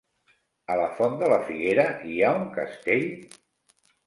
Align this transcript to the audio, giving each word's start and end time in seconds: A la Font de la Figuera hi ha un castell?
A 0.75 0.77
la 0.79 0.87
Font 0.99 1.13
de 1.19 1.29
la 1.33 1.37
Figuera 1.49 1.85
hi 2.13 2.17
ha 2.23 2.33
un 2.39 2.49
castell? 2.57 3.07